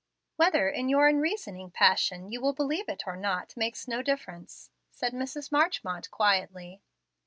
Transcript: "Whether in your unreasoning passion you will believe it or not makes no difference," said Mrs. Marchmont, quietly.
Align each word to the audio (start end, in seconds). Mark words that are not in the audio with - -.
"Whether 0.35 0.67
in 0.67 0.89
your 0.89 1.07
unreasoning 1.07 1.69
passion 1.69 2.31
you 2.31 2.41
will 2.41 2.53
believe 2.53 2.89
it 2.89 3.03
or 3.05 3.15
not 3.15 3.55
makes 3.55 3.87
no 3.87 4.01
difference," 4.01 4.71
said 4.89 5.13
Mrs. 5.13 5.51
Marchmont, 5.51 6.09
quietly. 6.09 6.81